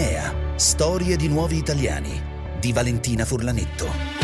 [0.00, 0.32] Enea.
[0.54, 2.18] Storie di nuovi italiani
[2.58, 4.20] di Valentina Furlanetto.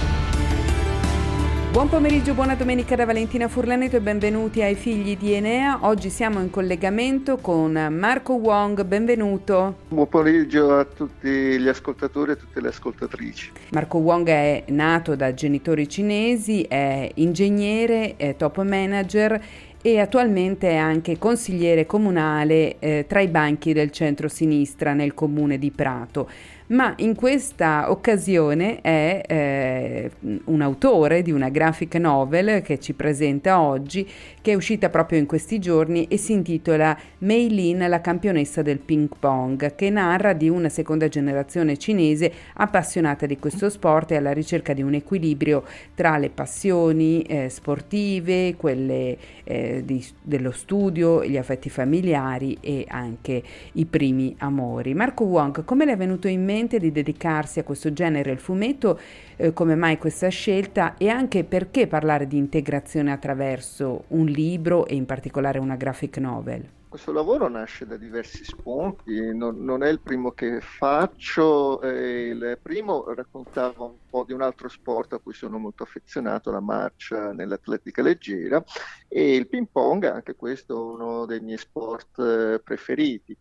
[1.71, 5.81] Buon pomeriggio, buona domenica da Valentina Furlanetto e benvenuti ai figli di Enea.
[5.83, 9.81] Oggi siamo in collegamento con Marco Wong, benvenuto.
[9.89, 13.53] Buon pomeriggio a tutti gli ascoltatori e a tutte le ascoltatrici.
[13.73, 19.39] Marco Wong è nato da genitori cinesi, è ingegnere, è top manager
[19.87, 25.71] e attualmente è anche consigliere comunale eh, tra i banchi del centro-sinistra nel comune di
[25.71, 26.29] Prato
[26.69, 30.11] ma in questa occasione è eh,
[30.47, 34.09] un autore di una graphic novel che ci presenta oggi,
[34.41, 38.79] che è uscita proprio in questi giorni e si intitola Mei Lin, la campionessa del
[38.79, 44.33] ping pong, che narra di una seconda generazione cinese appassionata di questo sport e alla
[44.33, 51.37] ricerca di un equilibrio tra le passioni eh, sportive, quelle eh, di, dello studio, gli
[51.37, 54.95] affetti familiari e anche i primi amori.
[54.95, 58.39] Marco Wong, come le è venuto in mente mente di dedicarsi a questo genere, il
[58.39, 58.99] fumetto,
[59.37, 64.95] eh, come mai questa scelta e anche perché parlare di integrazione attraverso un libro e
[64.95, 66.76] in particolare una graphic novel?
[66.97, 72.59] Questo lavoro nasce da diversi spunti, non, non è il primo che faccio, eh, il
[72.63, 77.35] primo raccontava un po' di un altro sport a cui sono molto affezionato, la marcia
[77.35, 78.65] nell'atletica leggera
[79.09, 83.37] e il ping pong, anche questo è uno dei miei sport eh, preferiti.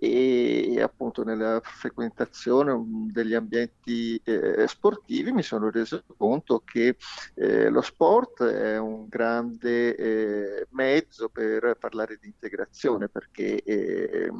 [0.00, 2.78] E appunto nella frequentazione
[3.10, 6.96] degli ambienti eh, sportivi mi sono reso conto che
[7.34, 14.30] eh, lo sport è un grande eh, mezzo per parlare di integrazione discussione perché eh,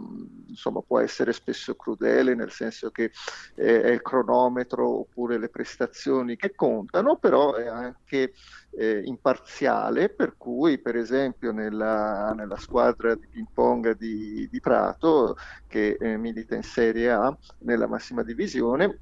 [0.48, 3.12] insomma, può essere spesso crudele nel senso che
[3.54, 8.32] eh, è il cronometro oppure le prestazioni che contano, però è anche
[8.70, 15.36] eh, imparziale, per cui per esempio nella, nella squadra di ping pong di, di Prato,
[15.66, 19.00] che eh, milita in Serie A nella massima divisione,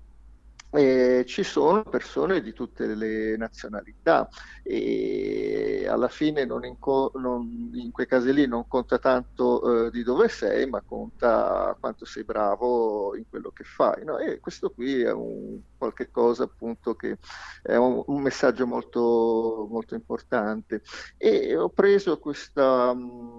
[0.77, 4.29] eh, ci sono persone di tutte le nazionalità
[4.63, 9.91] e alla fine non in, co- non, in quei casi lì non conta tanto eh,
[9.91, 14.05] di dove sei, ma conta quanto sei bravo in quello che fai.
[14.05, 14.19] No?
[14.19, 17.19] E questo qui è un qualche cosa appunto che
[17.63, 20.83] è un, un messaggio molto, molto importante.
[21.17, 23.36] E ho preso questa, mh,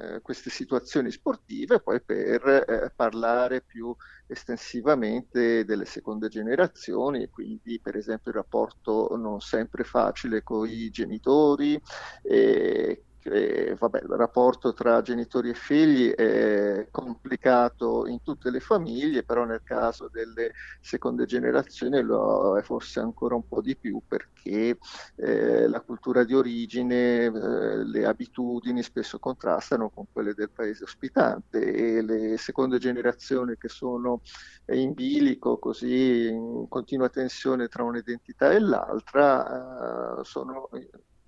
[0.00, 3.94] eh, queste situazioni sportive poi per eh, parlare più
[4.26, 10.90] estensivamente delle seconde generazioni e quindi per esempio il rapporto non sempre facile con i
[10.90, 11.80] genitori,
[12.22, 19.22] eh, eh, vabbè, il rapporto tra genitori e figli è complicato in tutte le famiglie,
[19.22, 24.78] però nel caso delle seconde generazioni lo è forse ancora un po' di più perché
[25.16, 31.60] eh, la cultura di origine, eh, le abitudini spesso contrastano con quelle del paese ospitante
[31.60, 34.22] e le seconde generazioni che sono
[34.66, 40.68] in bilico, così in continua tensione tra un'identità e l'altra, eh, sono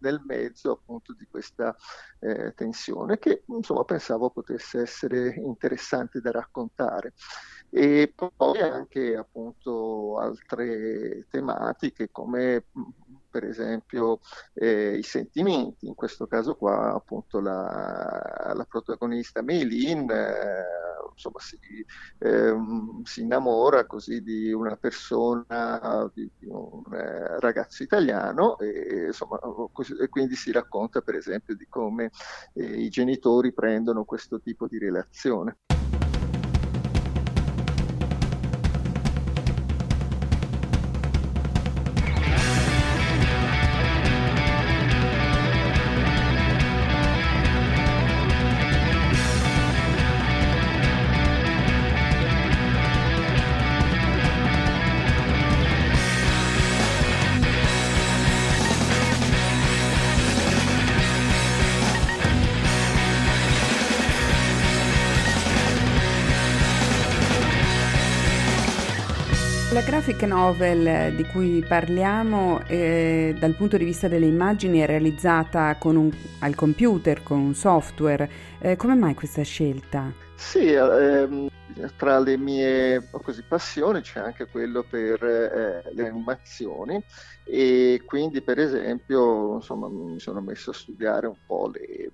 [0.00, 1.74] nel mezzo appunto di questa
[2.18, 7.14] eh, tensione che insomma pensavo potesse essere interessante da raccontare.
[7.70, 12.64] E poi anche appunto altre tematiche come
[13.30, 14.20] per esempio
[14.54, 20.64] eh, i sentimenti, in questo caso qua appunto la, la protagonista Meilin eh,
[21.12, 21.58] insomma, si,
[22.18, 22.54] eh,
[23.04, 29.38] si, innamora così di una persona, di, di un eh, ragazzo italiano e, insomma,
[29.72, 32.10] così, e, quindi si racconta per esempio di come
[32.54, 35.58] eh, i genitori prendono questo tipo di relazione.
[70.00, 76.10] Graphic novel di cui parliamo eh, dal punto di vista delle immagini è realizzata un,
[76.38, 78.30] al computer con un software.
[78.60, 80.10] Eh, come mai questa scelta?
[80.36, 81.48] Sì, ehm,
[81.98, 87.04] tra le mie così, passioni c'è anche quello per eh, le animazioni
[87.44, 92.10] e quindi per esempio insomma, mi sono messo a studiare un po' le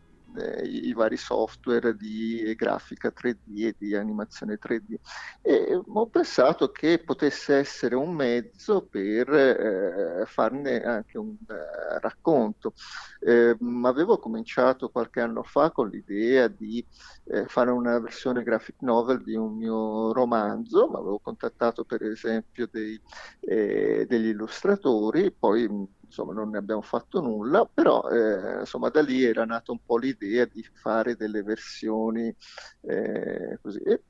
[0.64, 4.94] i, vari software di grafica 3D e di animazione 3D.
[5.42, 12.74] E ho pensato che potesse essere un mezzo per eh, farne anche un uh, racconto.
[13.20, 16.84] Eh, avevo cominciato qualche anno fa con l'idea di
[17.24, 22.68] eh, fare una versione graphic novel di un mio romanzo, ma avevo contattato per esempio
[22.70, 23.00] dei,
[23.40, 25.68] eh, degli illustratori, poi
[26.06, 29.98] insomma non ne abbiamo fatto nulla, però eh, insomma da lì era nata un po'
[29.98, 32.34] l'idea di fare delle versioni
[32.82, 33.78] eh, così.
[33.80, 34.02] E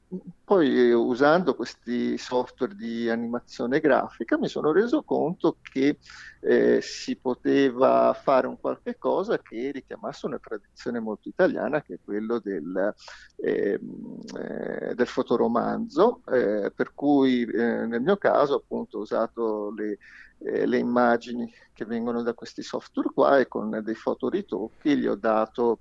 [0.44, 5.98] poi usando questi software di animazione grafica mi sono reso conto che
[6.40, 11.98] eh, si poteva fare un qualche cosa che richiamasse una tradizione molto italiana che è
[12.04, 12.94] quello del,
[13.37, 19.98] ehm, eh, del fotoromanzo, eh, per cui eh, nel mio caso appunto ho usato le
[20.38, 25.15] eh, le immagini che vengono da questi software qua e con dei fotoritocchi gli ho
[25.15, 25.79] dato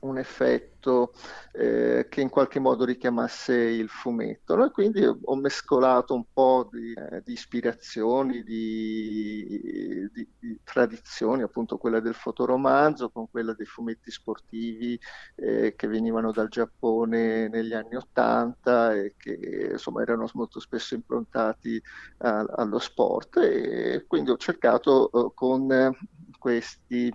[0.00, 1.12] un effetto
[1.52, 4.54] eh, che in qualche modo richiamasse il fumetto.
[4.54, 4.66] No?
[4.66, 11.78] E quindi ho mescolato un po' di, eh, di ispirazioni, di, di, di, tradizioni, appunto
[11.78, 15.00] quella del fotoromanzo con quella dei fumetti sportivi
[15.36, 21.82] eh, che venivano dal Giappone negli anni Ottanta e che insomma erano molto spesso improntati
[22.18, 25.96] a, allo sport e quindi ho cercato eh, con
[26.38, 27.10] questi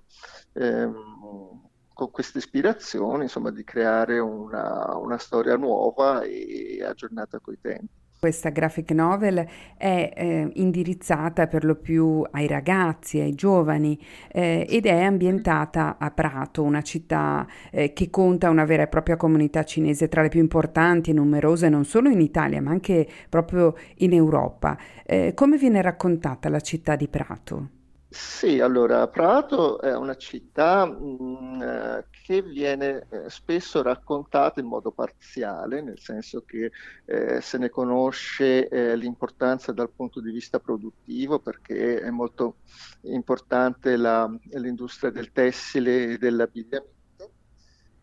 [0.54, 1.67] ehm,
[1.98, 7.88] con queste ispirazioni, insomma, di creare una, una storia nuova e aggiornata coi tempi.
[8.20, 9.48] Questa graphic novel
[9.78, 14.00] è eh, indirizzata per lo più ai ragazzi, ai giovani
[14.32, 19.18] eh, ed è ambientata a Prato, una città eh, che conta una vera e propria
[19.18, 23.76] comunità cinese tra le più importanti e numerose non solo in Italia ma anche proprio
[23.98, 24.78] in Europa.
[25.04, 27.77] Eh, come viene raccontata la città di Prato?
[28.10, 34.66] Sì, allora Prato è una città mh, mm, eh, che viene eh, spesso raccontata in
[34.68, 36.72] modo parziale, nel senso che
[37.06, 42.60] eh, se ne conosce eh, l'importanza dal punto di vista produttivo perché è molto
[43.02, 46.96] importante la, l'industria del tessile e dell'abbigliamento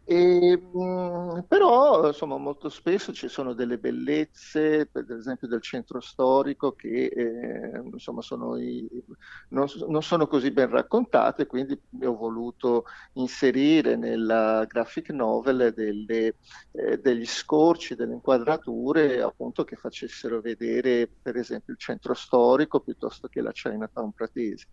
[0.06, 6.00] e, mh, mm, però insomma molto spesso ci sono delle bellezze per esempio del centro
[6.00, 8.86] storico che eh, insomma sono i,
[9.48, 12.84] non, non, sono così ben raccontate quindi ho voluto
[13.14, 16.36] inserire nella graphic novel delle,
[16.72, 23.28] eh, degli scorci delle inquadrature appunto che facessero vedere per esempio il centro storico piuttosto
[23.28, 24.66] che la Chinatown pratese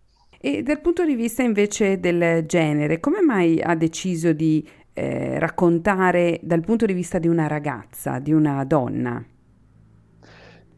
[0.44, 6.40] e dal punto di vista invece del genere, come mai ha deciso di eh, raccontare
[6.44, 9.24] dal punto di vista di una ragazza, di una donna?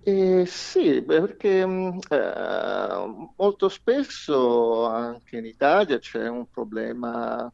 [0.05, 7.51] Eh, sì, perché mm, eh, molto spesso anche in Italia c'è un problema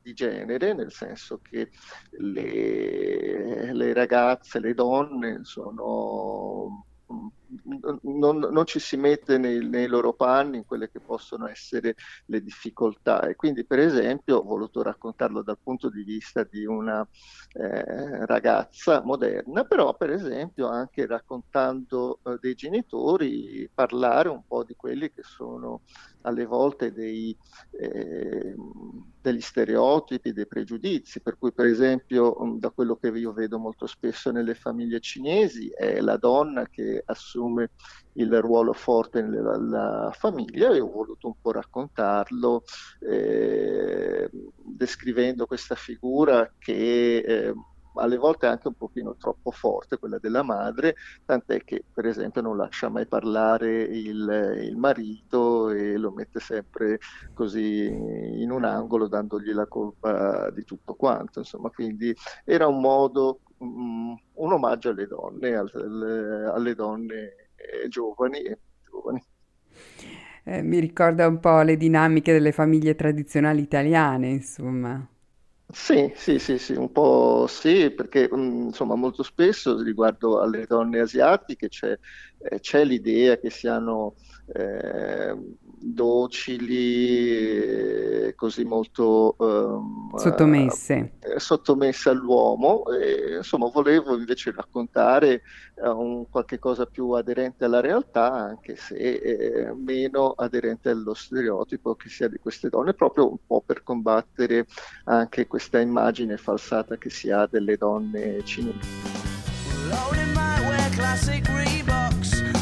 [0.00, 1.70] di genere, nel senso che
[2.12, 6.86] le, le ragazze, le donne sono
[8.02, 11.94] non, non, ci si mette nei, nei, loro panni in quelle che possono essere
[12.26, 13.22] le difficoltà.
[13.28, 17.06] E quindi per esempio ho voluto raccontarlo dal punto di vista di una
[17.52, 24.74] eh, ragazza moderna però per esempio anche raccontando eh, dei genitori parlare un po' di
[24.74, 25.82] quelli che sono
[26.26, 27.36] alle volte dei,
[27.70, 28.54] eh,
[29.20, 34.30] degli stereotipi, dei pregiudizi, per cui per esempio da quello che io vedo molto spesso
[34.30, 37.02] nelle famiglie cinesi è la donna che
[37.36, 37.70] assume
[38.12, 42.62] il ruolo forte nella famiglia e ho voluto un po' raccontarlo
[43.00, 47.54] eh, descrivendo questa figura che eh,
[47.98, 52.56] alle volte anche un pochino troppo forte, quella della madre, tant'è che per esempio non
[52.56, 56.98] lascia mai parlare il, il marito e lo mette sempre
[57.32, 63.40] così in un angolo dandogli la colpa di tutto quanto, insomma, quindi era un modo,
[63.58, 68.42] um, un omaggio alle donne, alle, alle donne eh, giovani
[68.84, 69.22] giovani.
[70.44, 75.06] Eh, mi ricorda un po' le dinamiche delle famiglie tradizionali italiane, insomma.
[75.68, 81.00] Sì, sì, sì, sì, un po' sì, perché mm, insomma molto spesso riguardo alle donne
[81.00, 81.98] asiatiche c'è,
[82.38, 84.14] eh, c'è l'idea che siano
[84.52, 85.36] eh,
[85.78, 86.72] docili,
[88.34, 91.18] così molto um, sottomesse.
[91.22, 92.84] Uh, sottomesse all'uomo.
[92.90, 95.42] E, insomma, volevo invece raccontare
[95.74, 101.94] uh, un qualche cosa più aderente alla realtà, anche se eh, meno aderente allo stereotipo
[101.94, 104.66] che sia di queste donne, proprio un po' per combattere
[105.04, 109.24] anche questa immagine falsata che si ha delle donne cinesi.
[110.96, 112.15] classic Reeboks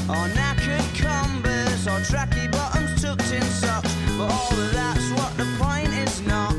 [0.08, 3.94] or knackered combers, or tracky bottoms tucked in socks.
[4.18, 6.52] But all of that's what the point is not.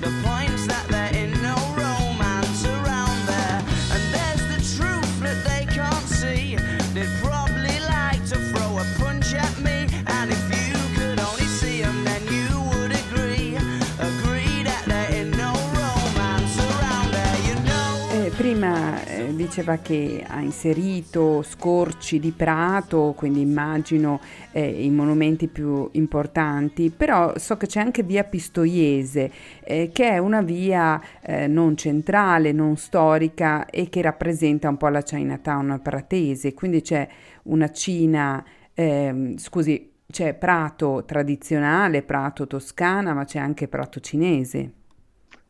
[0.00, 5.64] The point's that there ain't no romance around there, and there's the truth that they
[5.72, 6.56] can't see.
[6.92, 11.80] They'd probably like to throw a punch at me, and if you could only see
[11.80, 13.56] them, then you would agree,
[13.98, 17.38] agree that there ain't no romance around there.
[17.48, 18.26] You know.
[18.26, 19.11] Eh, prima.
[19.36, 24.20] Diceva che ha inserito scorci di prato, quindi immagino
[24.52, 29.30] eh, i monumenti più importanti, però so che c'è anche via Pistoiese,
[29.64, 34.88] eh, che è una via eh, non centrale, non storica e che rappresenta un po'
[34.88, 37.06] la Chinatown pratese, quindi c'è
[37.44, 44.81] una Cina, ehm, scusi, c'è prato tradizionale, prato toscana, ma c'è anche prato cinese.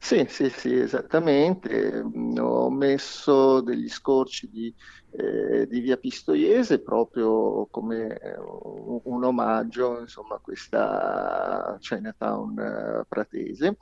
[0.04, 2.02] Sì, sì, sì, esattamente.
[2.02, 4.74] Mm, ho messo degli scorci di,
[5.10, 13.04] eh, di via Pistoiese proprio come eh, un, un omaggio insomma, a questa Chinatown eh,
[13.08, 13.76] pratese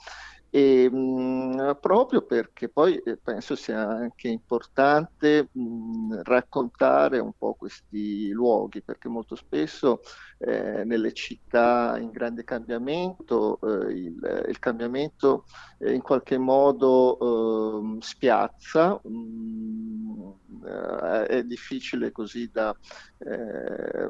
[0.50, 7.54] e, mh, mm, proprio perché poi eh, penso sia anche importante mh, raccontare un po'
[7.54, 10.00] questi luoghi, perché molto spesso
[10.38, 15.45] eh, nelle città in grande cambiamento eh, il, il, cambiamento
[15.78, 20.33] eh, in qualche modo ehm, spiazza, mh,
[20.66, 22.75] eh, è difficile così da,
[23.19, 24.09] eh,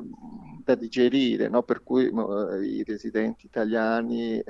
[0.65, 1.63] da digerire, no?
[1.63, 2.11] per cui
[2.63, 4.43] i residenti italiani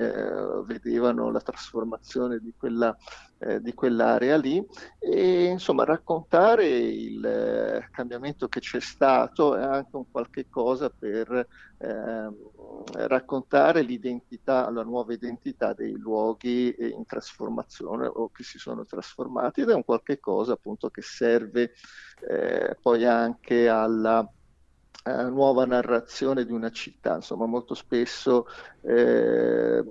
[0.65, 2.95] vedevano la trasformazione trasformazione di, quella,
[3.39, 4.63] eh, di quell'area lì
[4.99, 11.47] e insomma raccontare il eh, cambiamento che c'è stato è anche un qualche cosa per
[11.77, 12.29] eh,
[13.07, 19.69] raccontare l'identità, la nuova identità dei luoghi in trasformazione o che si sono trasformati ed
[19.69, 21.73] è un qualche cosa appunto che serve
[22.27, 24.27] eh, poi anche alla
[25.03, 27.15] eh, nuova narrazione di una città.
[27.15, 28.45] Insomma, molto spesso
[28.81, 29.83] eh,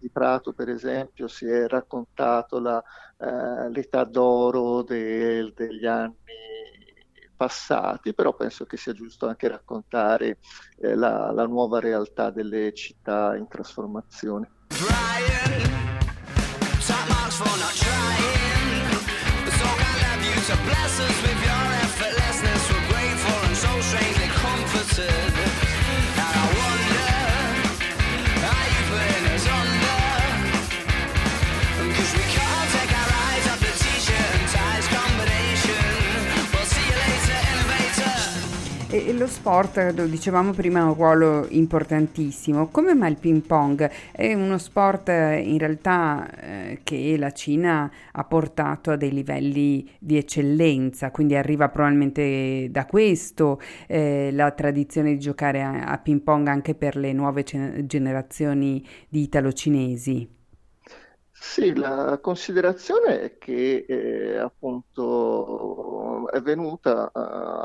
[0.00, 2.82] di Prato, per esempio, si è raccontato la,
[3.18, 6.14] eh, l'età d'oro del, degli anni
[7.36, 10.38] passati, però penso che sia giusto anche raccontare
[10.78, 14.50] eh, la, la, nuova realtà delle città in trasformazione.
[14.68, 15.80] Brian,
[38.92, 42.66] E lo sport, lo dicevamo prima, ha un ruolo importantissimo.
[42.70, 43.88] Come mai il ping pong?
[44.10, 50.16] È uno sport in realtà eh, che la Cina ha portato a dei livelli di
[50.16, 56.48] eccellenza, quindi arriva probabilmente da questo eh, la tradizione di giocare a, a ping pong
[56.48, 60.39] anche per le nuove generazioni di italo-cinesi.
[61.42, 67.18] Sì, la considerazione è che eh, appunto è venuta uh,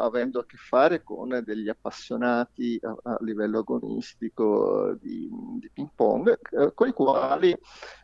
[0.05, 5.29] avendo a che fare con degli appassionati a, a livello agonistico di,
[5.59, 7.53] di ping pong, eh, con i quali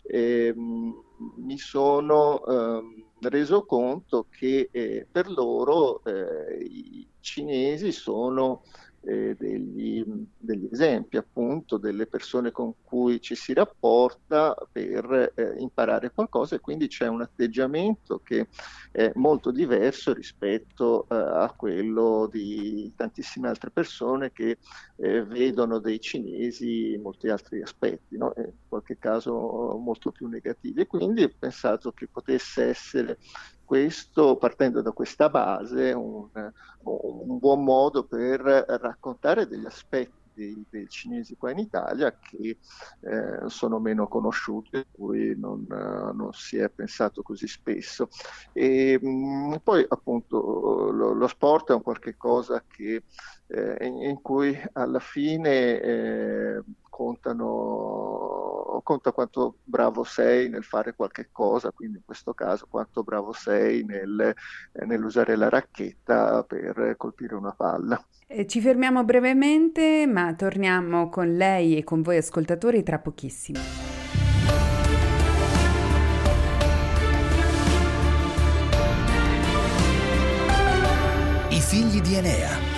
[0.04, 8.64] eh, mi sono ehm, reso conto che eh, per loro eh, i cinesi sono
[9.04, 10.04] eh, degli,
[10.38, 16.60] degli, esempi, appunto, delle persone con cui ci si rapporta per eh, imparare qualcosa e
[16.60, 18.48] quindi c'è un atteggiamento che
[18.92, 24.58] è molto diverso rispetto eh, a quello di tantissime altre persone che
[24.98, 28.34] eh, vedono dei cinesi in molti altri aspetti, no?
[28.38, 30.82] in qualche caso molto più negativi.
[30.82, 33.18] E quindi ho pensato che potesse essere
[33.72, 36.28] questo, partendo da questa base, un,
[36.84, 42.58] un buon modo per raccontare degli aspetti dei, dei, cinesi qua in Italia che
[43.00, 48.10] eh, sono meno conosciuti, a cui non, non, si è pensato così spesso.
[48.52, 53.04] E, mh, mm, poi appunto lo, lo, sport è un qualche cosa che,
[53.48, 58.41] eh, in, in, cui alla fine eh, contano,
[58.82, 63.84] conta quanto bravo sei nel fare qualche cosa, quindi in questo caso quanto bravo sei
[63.84, 64.34] nel,
[64.72, 68.04] eh, nell'usare la racchetta per colpire una palla.
[68.46, 73.60] Ci fermiamo brevemente, ma torniamo con lei e con voi ascoltatori tra pochissimo.
[81.50, 82.71] I figli di Enea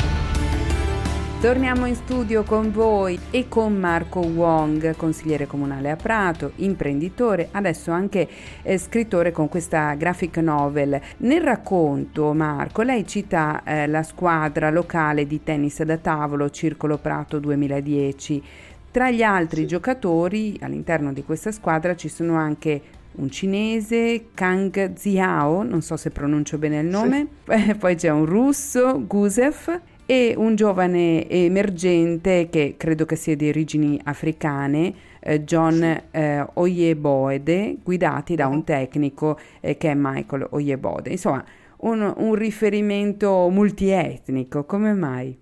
[1.43, 7.91] Torniamo in studio con voi e con Marco Wong, consigliere comunale a Prato, imprenditore, adesso
[7.91, 8.29] anche
[8.61, 10.97] eh, scrittore con questa graphic novel.
[11.17, 17.39] Nel racconto, Marco, lei cita eh, la squadra locale di tennis da tavolo Circolo Prato
[17.39, 18.43] 2010.
[18.89, 22.81] Tra gli altri giocatori all'interno di questa squadra ci sono anche
[23.15, 27.75] un cinese, Kang Ziao, non so se pronuncio bene il nome, sì.
[27.77, 33.99] poi c'è un russo, Gusev, e un giovane emergente che credo che sia di origini
[34.03, 35.81] africane, eh, John
[36.11, 41.09] eh, Oyeboede, guidati da un tecnico eh, che è Michael Oyebode.
[41.09, 41.43] Insomma,
[41.77, 45.37] un, un riferimento multietnico, come mai?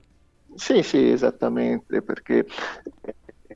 [0.56, 2.46] Sì, sì, esattamente, perché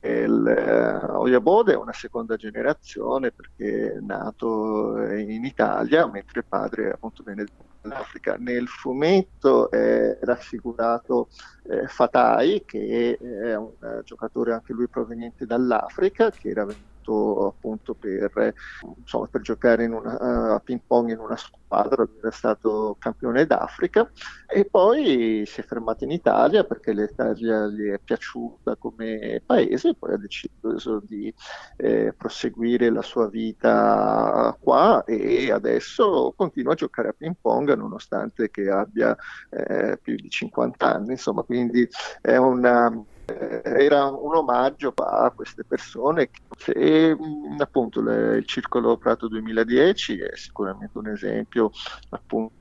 [0.02, 6.90] il, eh, Oyabode è una seconda generazione perché è nato in Italia, mentre il padre
[6.90, 7.44] appunto viene
[7.86, 8.36] dall'Africa.
[8.38, 11.28] Nel fumetto è raffigurato
[11.64, 17.46] eh, Fatai, che è un uh, giocatore anche lui proveniente dall'Africa, che era venuto fatto
[17.46, 18.54] appunto per,
[18.96, 24.10] insomma, per giocare una, a ping pong in una squadra, era stato campione d'Africa.
[24.48, 29.94] E poi si è fermato in Italia perché l'Italia gli è piaciuta come paese e
[29.94, 31.32] poi ha deciso di
[31.76, 38.50] eh, proseguire la sua vita qua e adesso continua a giocare a ping pong nonostante
[38.50, 39.16] che abbia
[39.50, 41.88] eh, più di 50 anni, insomma, quindi
[42.20, 42.90] è una
[43.26, 46.30] era un omaggio a queste persone
[46.66, 47.16] e
[47.58, 51.70] appunto le, il Circolo Prato 2010 è sicuramente un esempio
[52.10, 52.54] appunto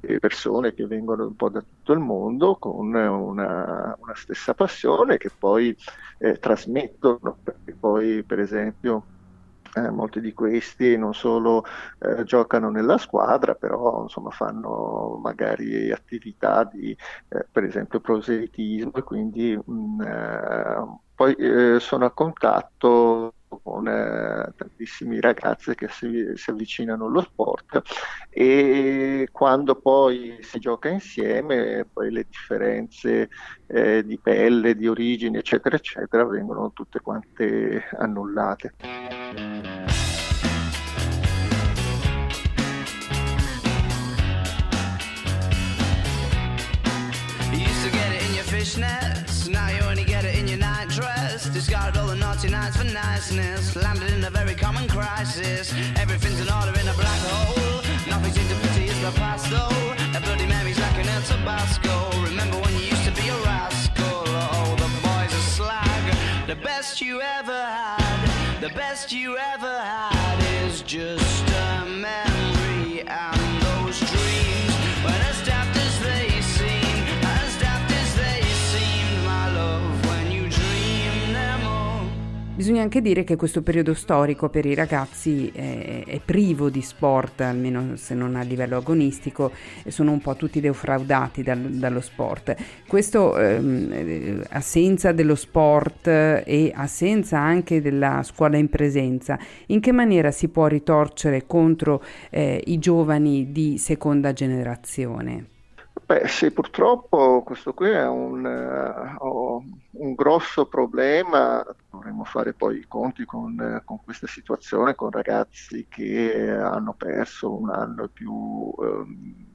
[0.00, 5.16] di persone che vengono un po' da tutto il mondo con una, una stessa passione
[5.16, 5.76] che poi
[6.18, 9.04] eh, trasmettono perché poi per esempio
[9.76, 11.64] eh, molti di questi non solo
[11.98, 16.96] eh, giocano nella squadra, però insomma, fanno magari attività di,
[17.28, 23.86] eh, per esempio, proselitismo e quindi mh, mm, eh, poi eh, sono a contatto con
[23.88, 27.80] eh, tantissimi ragazzi che si, si, avvicinano allo sport
[28.28, 33.30] e quando poi si gioca insieme poi le differenze
[33.66, 38.74] eh, di pelle, di origini eccetera eccetera vengono tutte quante annullate.
[48.74, 51.48] Now you only get it in your night dress.
[51.50, 55.72] Discarded all the naughty nights for niceness, landed in a very common crisis.
[55.96, 57.82] Everything's in order in a black hole.
[58.08, 60.18] Nothing seems to pity is the past though.
[60.18, 62.22] A bloody memory's like an El Tabasco.
[62.22, 64.22] Remember when you used to be a rascal?
[64.26, 66.46] Oh, the boys are slag.
[66.46, 73.35] The best you ever had, the best you ever had is just a memory and
[82.66, 87.42] Bisogna anche dire che questo periodo storico per i ragazzi è, è, privo di sport,
[87.42, 89.52] almeno se non a livello agonistico,
[89.86, 92.56] sono un po' tutti defraudati dal, dallo sport.
[92.84, 100.32] Questo ehm, assenza dello sport e assenza anche della scuola in presenza, in che maniera
[100.32, 105.54] si può ritorcere contro eh, i giovani di seconda generazione?
[106.06, 112.86] Beh, sì, purtroppo questo qui è un, uh, un, grosso problema, dovremmo fare poi i
[112.86, 118.32] conti con, uh, con, questa situazione, con ragazzi che hanno perso un anno e più
[118.32, 119.46] um,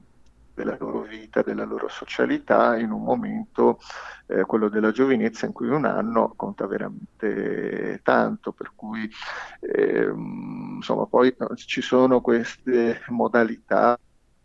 [0.52, 3.78] della loro vita, della loro socialità in un momento,
[4.26, 9.10] eh, quello della giovinezza, in cui un anno conta veramente tanto, per cui
[9.60, 10.12] eh,
[10.76, 13.98] insomma poi ci sono queste modalità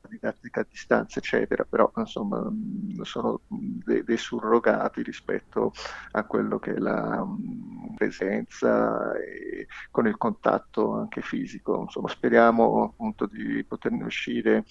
[0.10, 2.52] didattica a distanza, eccetera, però insomma
[3.02, 5.74] sono dei, dei surrogati rispetto
[6.12, 11.82] a quello che è la um, presenza e con il contatto anche fisico.
[11.82, 14.66] Insomma, speriamo appunto di poterne uscire.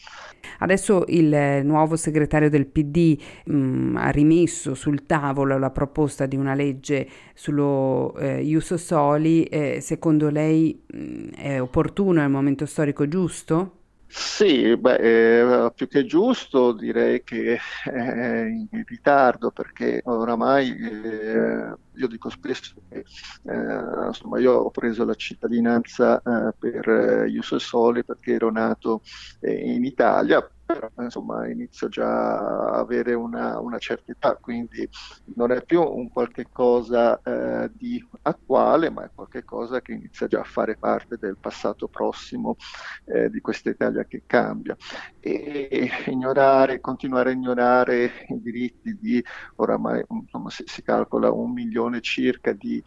[0.59, 6.55] Adesso il nuovo segretario del PD mh, ha rimesso sul tavolo la proposta di una
[6.55, 9.45] legge sullo eh, Ius Soli.
[9.45, 13.76] Eh, secondo lei mh, è opportuno, è il momento storico giusto?
[14.09, 22.09] Sì, beh, eh, più che giusto direi che è in ritardo perché oramai eh, io
[22.09, 23.05] dico spesso che
[23.45, 29.03] eh, insomma, io ho preso la cittadinanza eh, per eh, Ius Soli perché ero nato
[29.41, 34.89] eh, in Italia, però insomma inizio già a avere una, una, certa età, quindi
[35.37, 40.27] non è più un qualche cosa eh, di attuale, ma è qualche cosa che inizia
[40.27, 42.57] già a fare parte del passato prossimo
[43.05, 44.77] eh, di questa Italia che cambia.
[45.21, 49.25] E ignorare, continuare a ignorare i diritti di
[49.57, 52.83] oramai insomma, si, si calcola un milione circa di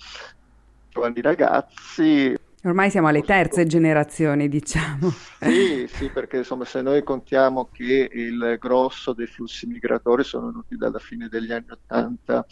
[0.89, 5.09] giovani ragazzi Ormai siamo alle terze generazioni, diciamo.
[5.39, 10.75] Sì, sì, perché insomma se noi contiamo che il grosso dei flussi migratori sono venuti
[10.75, 12.45] dalla fine degli anni Ottanta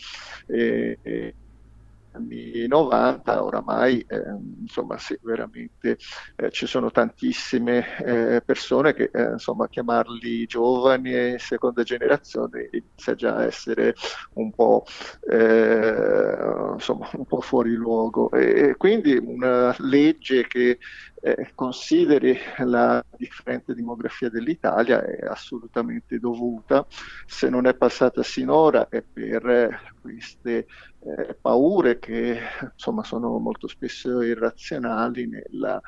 [2.18, 4.22] anni 90, oramai eh,
[4.62, 5.98] insomma sì, veramente
[6.36, 13.16] eh, ci sono tantissime eh, persone che eh, insomma chiamarli giovani e seconda generazione inizia
[13.16, 13.96] già a essere
[14.34, 14.84] un po',
[15.30, 18.32] eh, insomma, un po' fuori luogo.
[18.32, 20.80] E quindi una legge che
[21.22, 26.86] eh, consideri la differente demografia dell'Italia è assolutamente dovuta.
[27.26, 30.68] Se non è passata sinora è per queste
[31.00, 32.40] eh, paure che
[32.72, 35.82] insomma sono molto spesso irrazionali nella,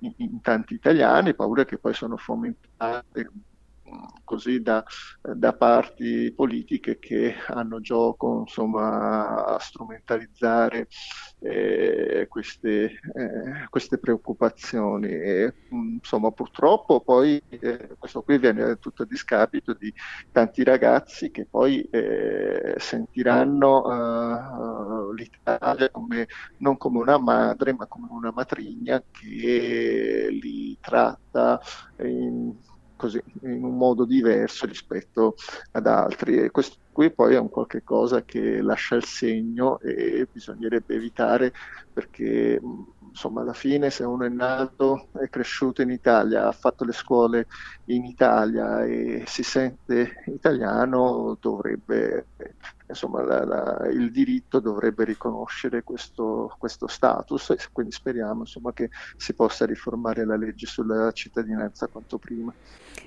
[0.00, 3.30] in, in tanti italiani, paure che poi sono fomentate
[4.24, 4.82] così da,
[5.20, 10.88] da, parti politiche che hanno gioco insomma, a strumentalizzare
[11.40, 15.08] eh, queste, eh, queste, preoccupazioni.
[15.08, 19.92] E, insomma, purtroppo poi eh, questo qui viene tutto a discapito di
[20.32, 26.26] tanti ragazzi che poi eh, sentiranno eh, l'Italia come,
[26.58, 31.60] non come una madre, ma come una matrigna che li tratta
[31.98, 32.43] in
[33.04, 35.34] così, in un modo diverso rispetto
[35.72, 36.38] ad altri.
[36.38, 41.52] E questo qui poi è un qualche cosa che lascia il segno e bisognerebbe evitare
[41.92, 42.60] perché
[43.08, 47.46] insomma alla fine se uno è nato, è cresciuto in Italia, ha fatto le scuole
[47.86, 52.26] in Italia e si sente italiano, dovrebbe,
[52.86, 58.90] insomma, la, la, il diritto dovrebbe riconoscere questo, questo status e quindi speriamo insomma, che
[59.16, 62.52] si possa riformare la legge sulla cittadinanza quanto prima.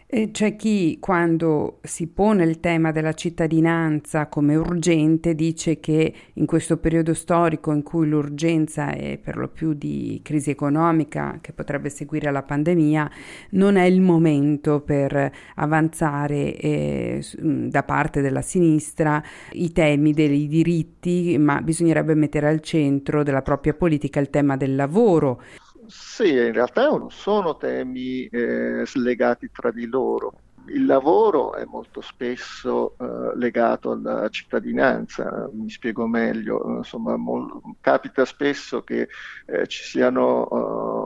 [0.10, 6.46] E c'è chi quando si pone il tema della cittadinanza come urgente dice che in
[6.46, 11.90] questo periodo storico in cui l'urgenza è per lo più di crisi economica che potrebbe
[11.90, 13.12] seguire la pandemia,
[13.52, 19.22] non è il momento per avanzare eh, da parte della sinistra
[19.68, 24.76] i temi dei diritti, ma bisognerebbe mettere al centro della propria politica il tema del
[24.76, 25.42] lavoro.
[25.88, 30.34] Sì, in realtà non sono temi eh, slegati tra di loro.
[30.70, 38.26] Il lavoro è molto spesso eh, legato alla cittadinanza, mi spiego meglio, insomma, mol- capita
[38.26, 39.08] spesso che
[39.46, 40.97] eh, ci siano uh,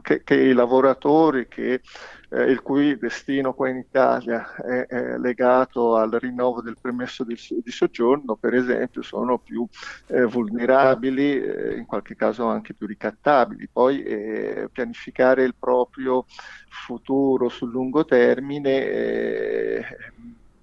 [0.00, 1.82] che, che, i lavoratori che
[2.30, 7.36] eh, il cui destino qua in Italia è, è, legato al rinnovo del permesso di,
[7.62, 9.66] di soggiorno, per esempio, sono più
[10.06, 13.68] eh, vulnerabili, eh, in qualche caso anche più ricattabili.
[13.70, 16.24] Poi eh, pianificare il proprio
[16.68, 19.84] futuro sul lungo termine eh,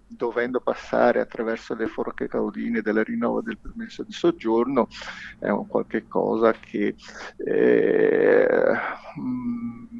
[0.09, 4.87] dovendo passare attraverso le forche caudine del rinnovo del permesso di soggiorno
[5.37, 6.95] è un qualche cosa che
[7.37, 8.71] eh,
[9.15, 9.97] mh,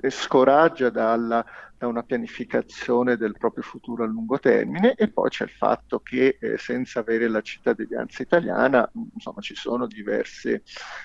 [0.00, 1.44] eh, scoraggia dalla,
[1.76, 4.94] da una pianificazione del proprio futuro a lungo termine.
[4.94, 9.86] E poi c'è il fatto che eh, senza avere la cittadinanza italiana insomma, ci sono
[9.86, 10.62] diverse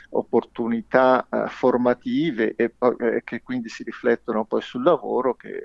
[0.10, 5.62] opportunità eh, formative e eh, che quindi si riflettono poi sul lavoro che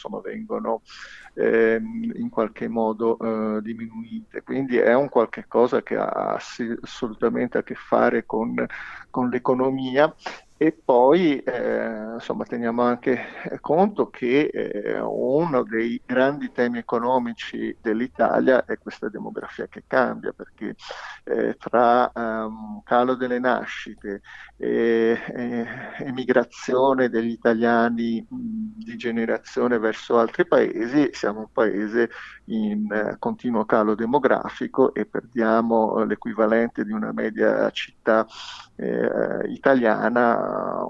[0.00, 0.82] insomma, vengono
[1.34, 4.42] ehm, in qualche modo eh, diminuite.
[4.42, 6.38] Quindi è un qualche cosa che ha
[6.80, 8.66] assolutamente a che fare con,
[9.10, 10.12] con l'economia
[10.62, 13.18] e poi eh, insomma, teniamo anche
[13.62, 20.76] conto che eh, uno dei grandi temi economici dell'Italia è questa demografia che cambia, perché
[21.24, 24.20] eh, tra um, calo delle nascite
[24.58, 25.18] e
[26.00, 32.10] emigrazione degli italiani di generazione verso altri paesi, siamo un paese
[32.50, 38.26] in eh, continuo calo demografico e perdiamo l'equivalente di una media città
[38.80, 40.82] eh, italiana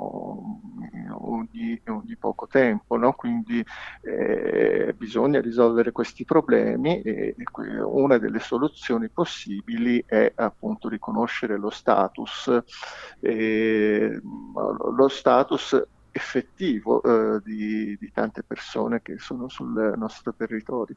[1.12, 3.12] ogni, ogni, poco tempo, no?
[3.14, 3.64] quindi
[4.02, 11.70] eh, bisogna risolvere questi problemi e, e una delle soluzioni possibili è appunto riconoscere lo
[11.70, 12.62] status,
[13.20, 20.96] eh, lo status effettivo eh, di, di tante persone che sono sul nostro territorio.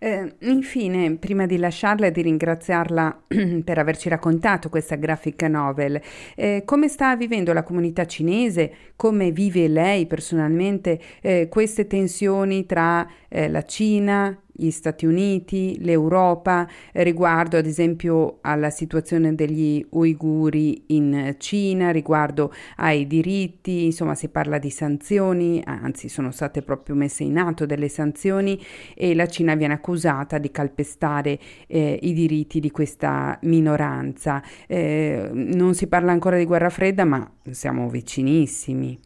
[0.00, 3.22] Eh, infine, prima di lasciarla e di ringraziarla
[3.64, 6.00] per averci raccontato questa graphic novel,
[6.36, 8.72] eh, come sta vivendo la comunità cinese?
[8.94, 16.66] Come vive lei personalmente eh, queste tensioni tra eh, la Cina, gli Stati Uniti, l'Europa,
[16.94, 24.58] riguardo ad esempio alla situazione degli uiguri in Cina, riguardo ai diritti, insomma si parla
[24.58, 28.60] di sanzioni, anzi sono state proprio messe in atto delle sanzioni
[28.96, 34.42] e la Cina viene accusata di calpestare eh, i diritti di questa minoranza.
[34.66, 38.98] Eh, non si parla ancora di guerra fredda, ma siamo vicinissimi.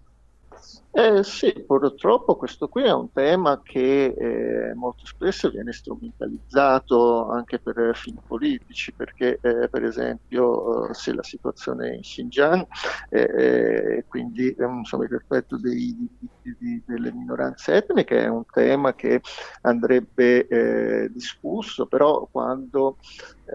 [0.94, 7.58] Eh, sì, purtroppo questo qui è un tema che eh, molto spesso viene strumentalizzato anche
[7.58, 12.66] per fini politici, perché eh, per esempio eh, se la situazione in Xinjiang,
[13.08, 18.94] eh, eh, quindi insomma, il rispetto dei, di, di, delle minoranze etniche è un tema
[18.94, 19.22] che
[19.62, 22.98] andrebbe discusso, però quando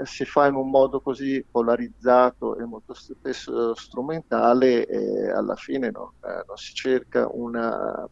[0.03, 4.86] si fa in un modo così polarizzato e molto spesso strumentale,
[5.33, 8.07] alla fine no, non si cerca una,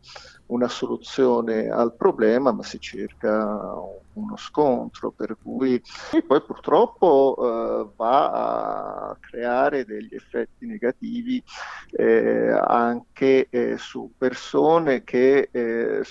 [0.48, 3.74] una, soluzione al problema, ma si cerca
[4.13, 8.32] uno scontro, per cui e poi purtroppo eh, va
[9.10, 11.43] a creare degli effetti negativi
[11.91, 16.02] eh, anche eh, su persone che eh,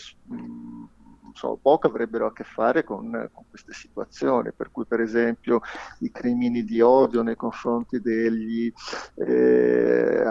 [1.34, 5.60] so, poco avrebbero a che fare con, con, queste situazioni, per cui per esempio
[6.00, 8.72] i crimini di odio nei confronti degli
[9.16, 10.22] eh,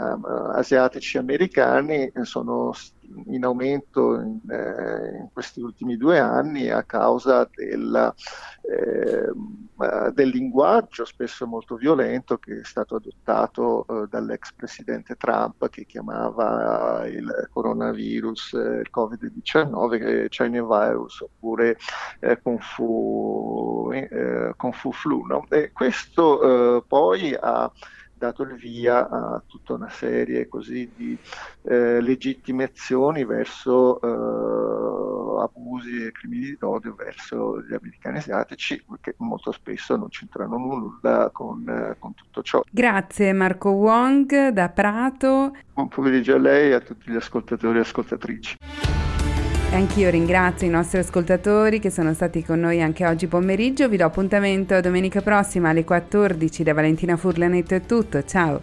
[0.53, 2.71] asiatici americani sono
[3.27, 8.13] in aumento in, eh, in, questi ultimi due anni a causa della,
[8.61, 9.31] eh,
[10.11, 17.05] del linguaggio spesso molto violento che è stato adottato eh, dall'ex presidente Trump che chiamava
[17.07, 21.77] il coronavirus eh, il Covid-19 China virus oppure
[22.19, 25.25] eh, Kung Fu, eh, Kung Fu flu.
[25.25, 25.45] No?
[25.49, 27.71] E questo poi ha
[28.23, 31.17] dato il via a tutta una serie così di
[31.63, 39.97] eh, legittimazioni verso eh, abusi e crimini d'odio verso gli americani asiatici che molto spesso
[39.97, 42.61] non c'entrano nulla con, eh, con tutto ciò.
[42.69, 45.57] Grazie Marco Wong da Prato.
[45.73, 48.57] Buon pomeriggio a lei e a tutti gli ascoltatori e ascoltatrici.
[49.73, 53.89] Anch'io ringrazio i nostri ascoltatori che sono stati con noi anche oggi pomeriggio.
[53.89, 58.23] Vi do appuntamento domenica prossima alle 14 da Valentina Furlanetto è tutto.
[58.23, 58.61] Ciao!